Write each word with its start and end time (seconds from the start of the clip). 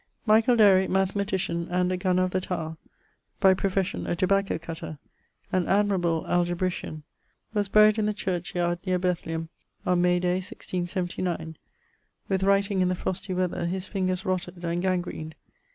Michaell 0.25 0.55
Dary, 0.55 0.87
mathematician, 0.87 1.67
and 1.69 1.91
a 1.91 1.95
gunner 1.97 2.23
of 2.23 2.31
the 2.31 2.41
Tower 2.41 2.75
(by 3.39 3.53
profession, 3.53 4.07
a 4.07 4.15
tobacco 4.15 4.57
cutter), 4.57 4.97
an 5.51 5.67
admirable 5.67 6.25
algebrician, 6.27 7.03
was 7.53 7.67
buryed 7.69 7.99
in 7.99 8.07
the 8.07 8.11
churchyard 8.15 8.79
neer 8.87 8.97
Bethlem 8.97 9.49
on 9.85 10.01
May 10.01 10.19
day 10.19 10.37
1679. 10.37 11.55
With 12.27 12.41
writing 12.41 12.81
in 12.81 12.87
the 12.87 12.95
frostie 12.95 13.35
weather 13.35 13.67
his 13.67 13.85
fingers 13.85 14.25
rotted 14.25 14.65
and 14.65 14.81
gangraened. 14.81 15.35